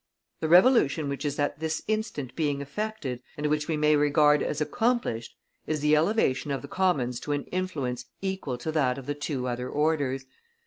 [0.39, 4.59] "The revolution which is at this instant being effected, and which we may regard as
[4.59, 5.35] accomplished,
[5.67, 9.45] is the elevation of the commons to an influence equal to that of the two
[9.47, 10.25] other orders.